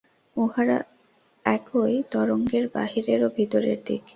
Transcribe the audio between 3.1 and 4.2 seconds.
ও ভিতরের দিক্।